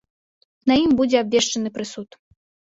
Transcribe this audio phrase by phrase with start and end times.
[0.71, 2.19] На ім будзе абвешчаны прысуд.